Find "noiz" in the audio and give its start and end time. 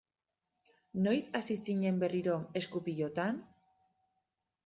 1.07-1.25